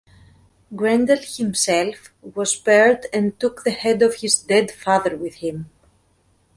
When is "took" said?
3.39-3.63